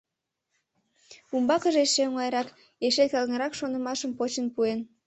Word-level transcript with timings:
Умбакыже 1.35 1.79
эше 1.85 2.03
оҥайрак, 2.09 2.47
эше 2.85 3.05
келгырак 3.11 3.53
шонымашым 3.59 4.11
почын 4.17 4.47
пуэн. 4.53 4.79